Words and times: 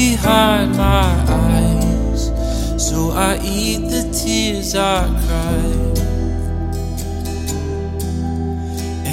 behind 0.00 0.70
my 0.78 1.12
eyes, 1.28 2.22
so 2.88 3.10
I 3.10 3.38
eat 3.44 3.82
the 3.94 4.04
tears 4.18 4.74
I 4.74 5.00
cry. 5.24 5.60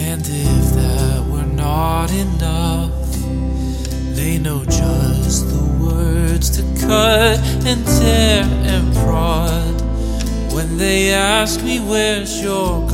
And 0.08 0.22
if 0.22 0.66
that 0.80 1.26
were 1.32 1.52
not 1.68 2.10
enough, 2.26 2.94
they 4.16 4.38
know 4.38 4.64
just 4.64 5.50
the 5.54 5.66
words 5.86 6.48
to 6.58 6.64
cut 6.88 7.38
and 7.70 7.86
tear 8.00 8.44
and 8.74 8.86
prod 8.96 9.76
when 10.54 10.78
they 10.78 11.12
ask 11.12 11.62
me, 11.64 11.80
Where's 11.80 12.42
your 12.42 12.87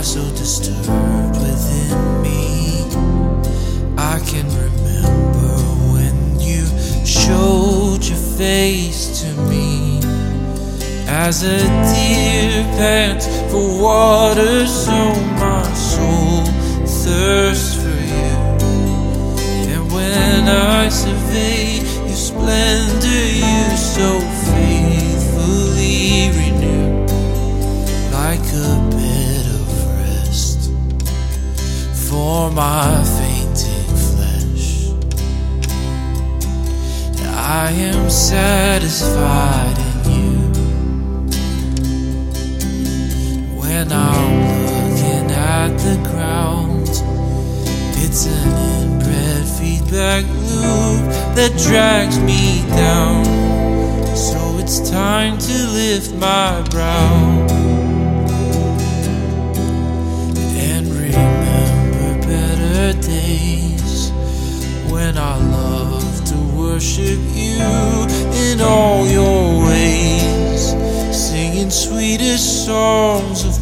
Why 0.00 0.04
so 0.04 0.30
disturbed 0.30 1.36
within 1.36 2.22
me? 2.22 2.84
I 3.98 4.18
can 4.24 4.46
remember 4.48 5.58
when 5.92 6.40
you 6.40 6.64
showed 7.04 8.02
your 8.02 8.16
face 8.16 9.20
to 9.20 9.28
me 9.42 10.00
as 11.06 11.42
a 11.42 11.58
deer 11.92 12.64
pants 12.78 13.26
for 13.52 13.82
water, 13.82 14.66
so 14.66 15.12
my 15.36 15.70
soul 15.74 16.46
thirsts 16.86 17.74
for 17.74 18.00
you. 18.16 18.38
And 19.68 19.92
when 19.92 20.48
I 20.48 20.88
survey 20.88 21.76
your 22.08 22.16
splendor, 22.16 23.26
you 23.36 23.76
so 23.76 24.18
for 32.30 32.48
my 32.52 33.02
fainting 33.18 33.96
flesh. 34.08 34.92
I 37.26 37.72
am 37.90 38.08
satisfied 38.08 39.78
in 39.88 39.96
you 40.14 40.30
when 43.60 43.86
I'm 43.90 44.32
looking 44.58 45.28
at 45.58 45.70
the 45.86 45.96
ground. 46.10 46.88
It's 48.04 48.22
an 48.38 48.50
inbred 48.78 49.44
feedback 49.58 50.24
loop 50.50 51.02
that 51.36 51.52
drags 51.66 52.16
me 52.20 52.62
down. 52.86 53.24
So 54.14 54.38
it's 54.62 54.88
time 54.88 55.36
to 55.36 55.56
lift 55.80 56.14
my 56.14 56.62
brow 56.70 57.59
days 62.94 64.10
when 64.90 65.16
I 65.16 65.36
love 65.36 66.24
to 66.24 66.36
worship 66.56 67.18
you 67.34 67.60
in 68.48 68.60
all 68.60 69.06
your 69.06 69.64
ways, 69.66 70.70
singing 71.16 71.70
sweetest 71.70 72.66
songs 72.66 73.44
of 73.44 73.59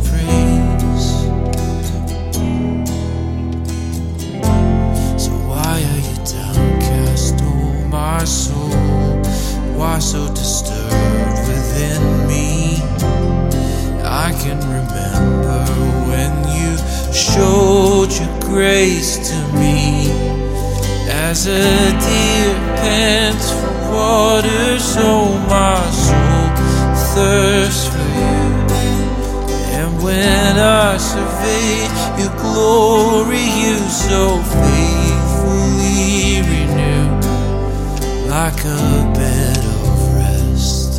a 21.49 21.91
deer 22.05 22.55
pants 22.77 23.51
for 23.51 23.73
water, 23.93 24.79
so 24.79 25.09
my 25.49 25.81
soul 25.91 26.49
thirsts 27.15 27.87
for 27.89 28.09
you. 28.21 28.45
And 29.79 30.03
when 30.03 30.59
I 30.59 30.97
survey 30.99 31.89
your 32.21 32.35
glory, 32.37 33.47
you 33.63 33.77
so 33.89 34.43
faithfully 34.59 36.43
renew 36.53 37.09
like 38.29 38.61
a 38.65 39.13
bed 39.15 39.59
of 39.59 40.15
rest 40.17 40.91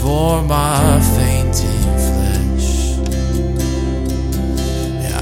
for 0.00 0.42
my 0.42 1.00
fainting 1.16 1.96
flesh. 2.08 2.70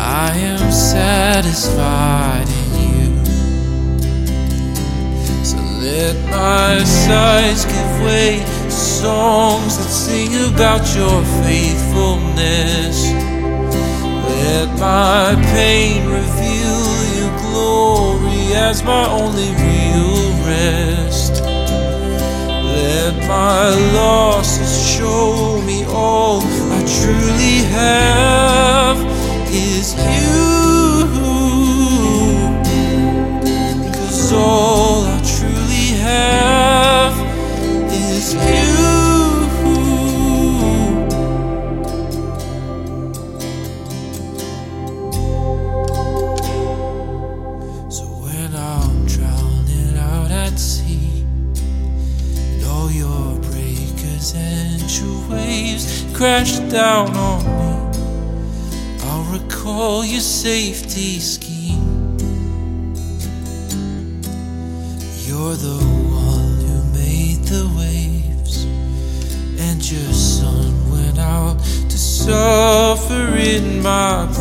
I 0.01 0.33
am 0.37 0.71
satisfied 0.73 2.28
let 5.91 6.17
my 6.31 6.85
sighs 6.85 7.65
give 7.65 7.93
way 8.05 8.45
to 8.65 8.71
songs 8.71 9.79
that 9.79 9.91
sing 10.05 10.33
about 10.53 10.85
your 10.95 11.19
faithfulness. 11.45 12.97
Let 14.35 14.69
my 14.79 15.35
pain 15.55 16.07
reveal 16.19 16.83
your 17.19 17.33
glory 17.45 18.55
as 18.55 18.83
my 18.85 19.07
only 19.21 19.51
real 19.65 20.19
rest. 20.53 21.43
Let 22.79 23.15
my 23.27 23.71
losses 23.99 24.73
show 24.95 25.63
me 25.63 25.85
all 25.87 26.43
I 26.77 26.81
truly 27.01 27.59
have 27.81 28.99
is 29.51 29.95
you. 29.95 30.59
Cause 33.95 34.33
all 34.33 35.05
I 35.07 35.18
is 37.91 38.35
you. 38.35 38.41
So 47.91 48.05
when 48.25 48.55
I'm 48.55 49.07
drowning 49.07 49.97
out 49.99 50.31
at 50.31 50.59
sea, 50.59 51.25
and 52.53 52.65
all 52.67 52.91
your 52.91 53.39
breakers 53.51 54.35
and 54.37 54.83
your 54.99 55.29
waves 55.31 56.05
crash 56.15 56.59
down 56.71 57.17
on 57.17 57.45
me, 57.45 57.73
I'll 59.05 59.25
recall 59.33 60.05
your 60.05 60.21
safety 60.21 61.21
scheme. 61.21 61.48
In 73.59 73.83
my 73.83 74.38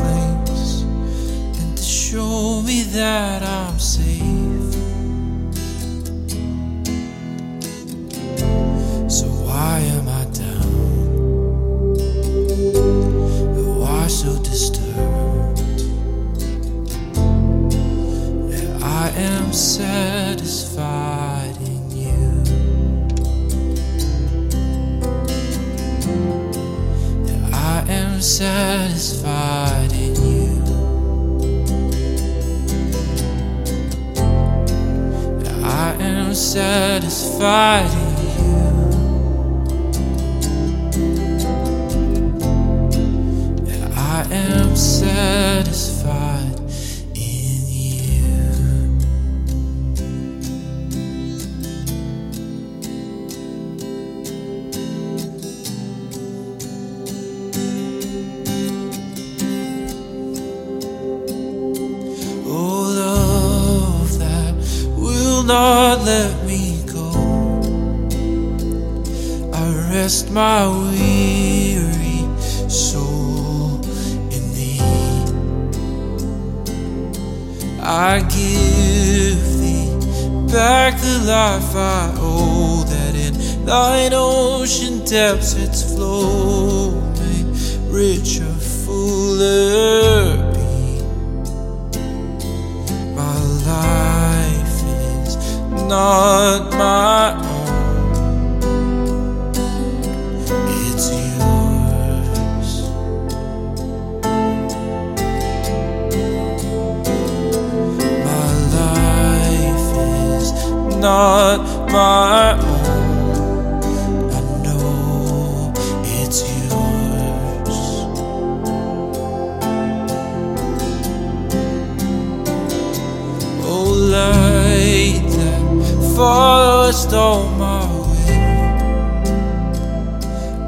depths 85.09 85.53
its 85.53 85.95
flow 85.95 86.46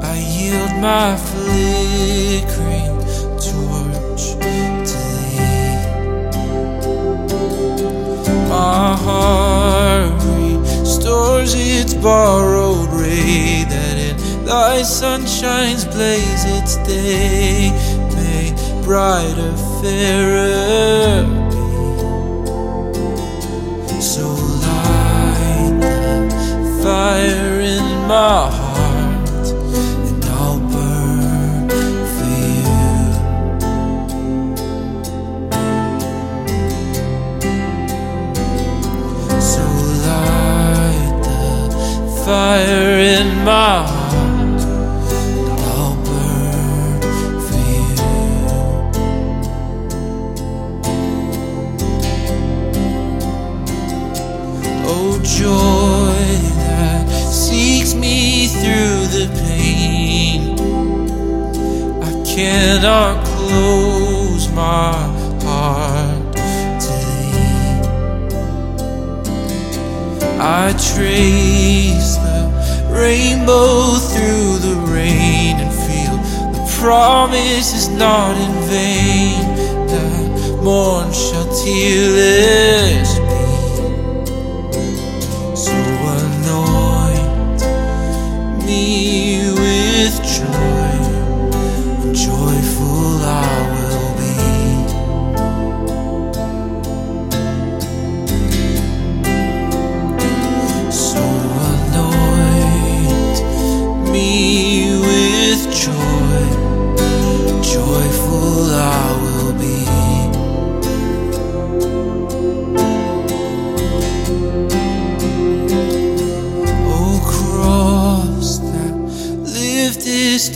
I 0.02 0.16
yield 0.16 0.72
my 0.80 1.16
flickering 1.16 2.98
torch 3.38 4.24
to 4.88 4.98
thee. 5.18 5.80
My 8.48 8.96
heart 8.96 10.12
restores 10.24 11.54
its 11.54 11.94
borrowed 11.94 12.90
ray 12.90 13.64
that 13.68 13.96
in 13.96 14.16
thy 14.44 14.82
sunshine's 14.82 15.84
blaze 15.84 16.44
its 16.44 16.76
day 16.88 17.70
may 18.14 18.52
brighter, 18.84 19.56
fairer 19.80 21.39
fire 27.00 27.60
in 27.60 27.86
my 28.06 28.50
heart, 28.60 29.46
and 30.08 30.24
I'll 30.38 30.60
burn 30.72 31.68
for 32.14 32.40
you. 32.66 32.92
So 39.52 39.64
light 40.08 41.16
the 41.28 41.42
fire 42.26 42.96
in 43.16 43.28
my 43.44 43.76
heart, 43.86 43.99
I 70.70 70.72
trace 70.74 72.14
the 72.18 72.46
rainbow 72.94 73.98
through 73.98 74.58
the 74.58 74.76
rain 74.86 75.56
and 75.58 75.72
feel 75.74 76.16
the 76.52 76.62
promise 76.78 77.74
is 77.74 77.88
not 77.88 78.36
in 78.36 78.52
vain. 78.70 79.56
That 79.88 80.62
morn 80.62 81.10
shall 81.12 81.48
tearless 81.64 83.18
be. 83.18 83.46
So 85.56 85.74
anoint 86.20 87.62
me 88.64 89.50
with 89.58 90.22
joy, 90.22 90.79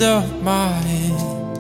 up 0.01 0.29
my 0.43 0.69
head, 0.69 1.59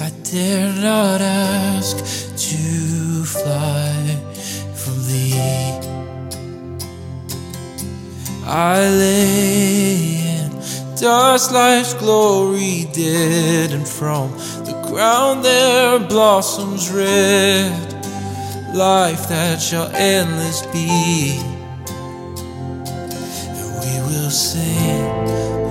I 0.00 0.10
dare 0.30 0.72
not 0.74 1.20
ask 1.20 1.96
to 2.36 3.24
fly 3.24 4.16
from 4.74 4.98
thee. 5.06 5.38
I 8.44 8.88
lay 8.88 10.36
in 10.36 10.50
dust 11.00 11.52
life's 11.52 11.94
glory 11.94 12.88
dead, 12.92 13.72
and 13.72 13.86
from 13.86 14.30
the 14.64 14.74
ground 14.88 15.44
there 15.44 15.98
blossoms 15.98 16.90
red, 16.90 17.72
life 18.74 19.28
that 19.28 19.60
shall 19.60 19.90
endless 19.94 20.62
be. 20.66 21.40
We 23.80 23.94
will 24.06 24.30
sing, 24.30 25.61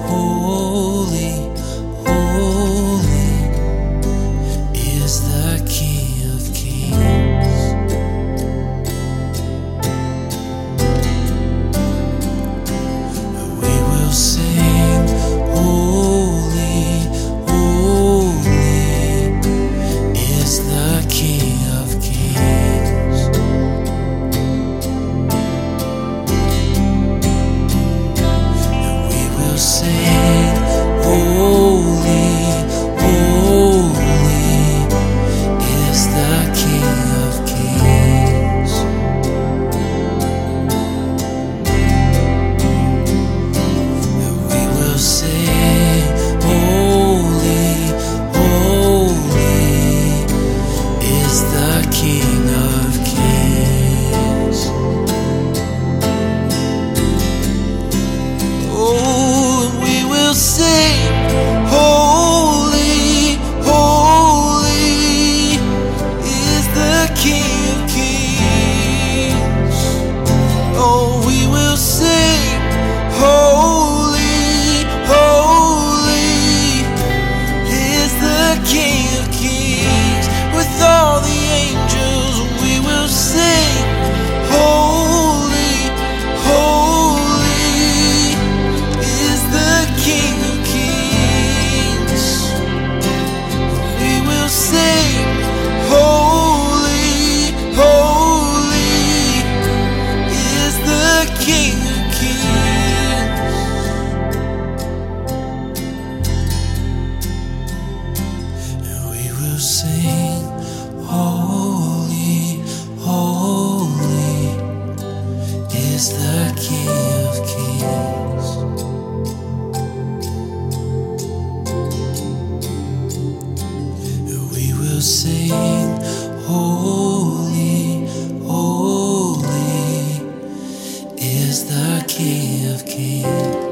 is 131.24 131.66
the 131.66 132.04
key 132.08 132.68
of 132.74 132.84
Kings. 132.84 133.71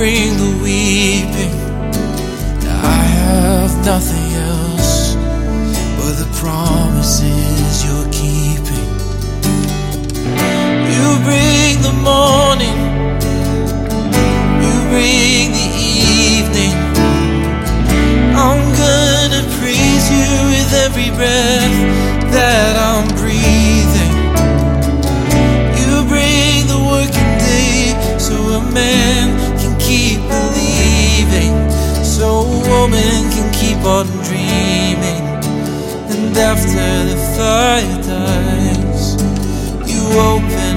Bring 0.00 0.34
the 0.38 0.49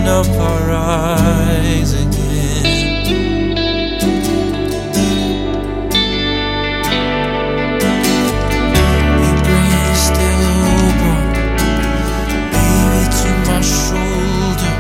open 0.04 0.08
up 0.08 0.28
our 0.40 0.72
eyes 0.72 1.94
again. 1.94 2.64
Bring 9.44 9.72
a 9.74 9.96
stillborn 9.96 11.28
baby 12.52 13.04
to 13.20 13.30
my 13.48 13.60
shoulder. 13.62 14.74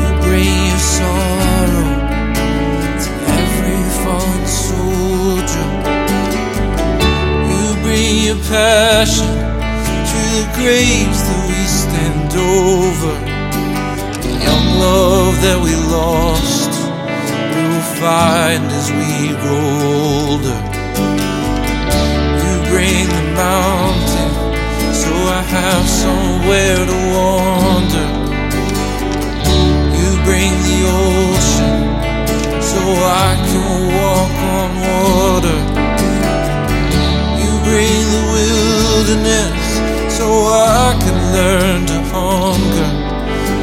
You 0.00 0.10
bring 0.22 0.58
your 0.68 0.82
sorrow 0.96 1.90
to 3.02 3.10
every 3.38 3.82
fallen 4.02 4.46
soldier. 4.46 5.68
You 7.48 7.66
bring 7.82 8.14
your 8.26 8.40
passion 8.48 9.32
to 10.10 10.20
the 10.36 10.44
graves 10.56 11.20
that 11.22 11.40
we 11.48 11.60
stand 12.30 12.40
over. 12.40 13.14
The 14.22 14.32
young 14.44 14.66
love 14.78 15.34
that 15.42 15.58
we 15.62 15.74
lost, 15.90 16.70
we 17.54 17.62
will 17.68 17.88
find 18.00 18.64
as 18.70 18.90
we 18.90 19.28
grow 19.42 19.66
older. 20.30 20.60
You 22.42 22.54
bring 22.70 23.06
the 23.08 23.26
mountain, 23.34 24.32
so 24.92 25.10
I 25.10 25.42
have 25.42 25.86
somewhere 25.88 26.86
to 26.90 26.98
wander. 27.14 28.08
You 29.98 30.10
bring 30.24 30.52
the 30.68 30.78
ocean, 30.86 31.78
so 32.62 32.80
I 32.80 33.30
can 33.48 33.66
walk 33.94 34.34
on 34.54 34.70
water. 34.86 35.60
You 37.40 37.50
bring 37.64 38.02
the 38.14 38.24
wilderness 38.34 39.60
so 40.20 40.26
I 40.26 40.98
can 41.00 41.32
learn 41.32 41.86
to 41.86 41.99
hunger. 42.50 42.90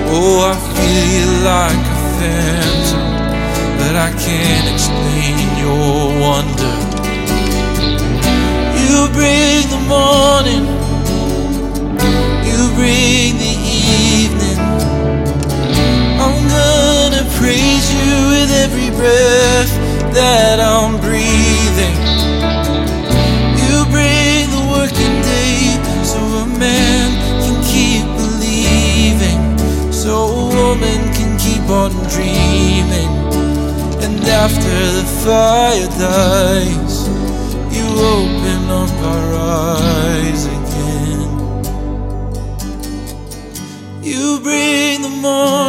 Oh, 0.09 0.47
I 0.51 0.55
feel 0.77 1.31
like 1.53 1.83
a 1.95 1.99
phantom, 2.17 3.09
but 3.79 3.93
I 4.07 4.09
can't 4.25 4.67
explain 4.73 5.43
your 5.63 5.99
wonder. 6.25 6.75
You 8.83 8.97
bring 9.17 9.63
the 9.75 9.81
morning, 9.95 10.63
you 12.47 12.59
bring 12.79 13.35
the 13.45 13.55
evening. 14.23 14.59
I'm 16.23 16.39
gonna 16.57 17.23
praise 17.39 17.87
you 17.97 18.11
with 18.31 18.49
every 18.65 18.89
breath 18.99 19.71
that 20.13 20.59
I'm 20.59 20.99
breathing. 21.01 21.26
Dreaming. 32.09 33.11
And 34.03 34.23
after 34.25 34.77
the 34.97 35.05
fire 35.23 35.87
dies, 35.99 37.07
you 37.75 37.85
open 38.17 38.69
up 38.69 38.91
our 39.13 39.33
eyes 39.35 40.45
again. 40.45 41.29
You 44.03 44.39
bring 44.41 45.01
the 45.01 45.09
morning, 45.09 45.66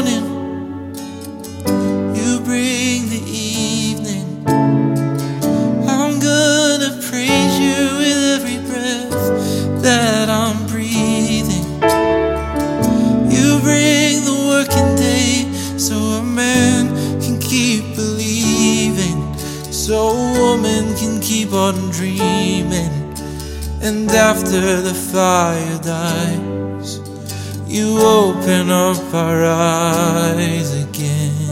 dreaming. 21.98 22.94
And 23.82 24.08
after 24.10 24.80
the 24.80 24.94
fire 24.94 25.78
dies, 25.82 27.00
you 27.66 27.98
open 27.98 28.70
up 28.70 29.12
our 29.12 29.44
eyes 29.44 30.84
again. 30.84 31.47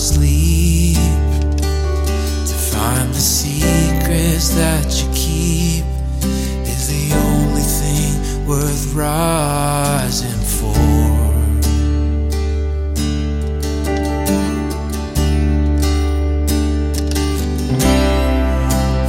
sleep 0.00 0.96
to 2.46 2.54
find 2.72 3.12
the 3.12 3.20
secrets 3.20 4.54
that 4.54 4.86
you 4.98 5.06
keep 5.12 5.84
is 6.66 6.88
the 6.88 7.14
only 7.14 7.60
thing 7.60 8.46
worth 8.46 8.94
rising 8.94 10.40
for. 10.40 10.72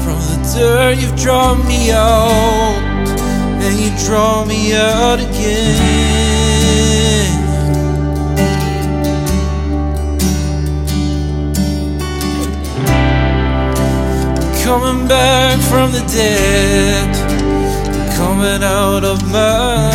From 0.03 0.19
the 0.27 0.51
dirt, 0.53 0.97
you've 0.97 1.15
drawn 1.15 1.65
me 1.69 1.91
out, 1.91 2.75
and 3.63 3.79
you 3.79 3.91
draw 4.05 4.43
me 4.43 4.75
out 4.75 5.21
again. 5.21 6.20
Coming 14.71 15.05
back 15.05 15.59
from 15.59 15.91
the 15.91 15.99
dead, 16.07 17.13
coming 18.15 18.63
out 18.63 19.03
of 19.03 19.21
my 19.29 19.91